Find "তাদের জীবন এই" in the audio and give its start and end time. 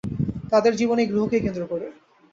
0.51-1.07